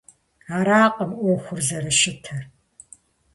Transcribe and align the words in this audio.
Аракъым 0.57 1.11
Ӏуэхур 1.19 1.59
зэрыщытыр. 1.67 2.43